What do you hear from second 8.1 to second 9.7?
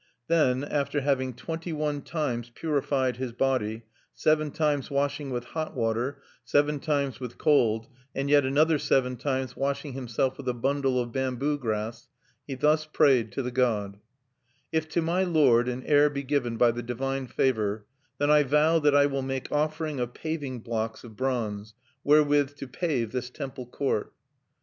and yet another seven times